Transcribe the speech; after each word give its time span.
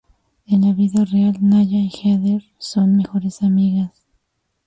En 0.47 0.61
la 0.61 0.73
vida 0.73 1.05
real 1.05 1.37
Naya 1.41 1.77
y 1.77 1.87
Heather 1.91 2.41
son 2.57 2.95
mejores 2.97 3.43
amigas. 3.43 4.07